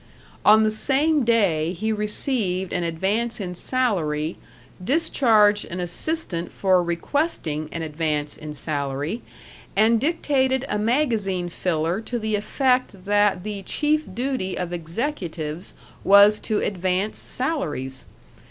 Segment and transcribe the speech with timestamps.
[0.43, 4.35] On the same day, he received an advance in salary,
[4.83, 9.21] discharged an assistant for requesting an advance in salary,
[9.75, 16.39] and dictated a magazine filler to the effect that the chief duty of executives was
[16.39, 18.05] to advance salaries.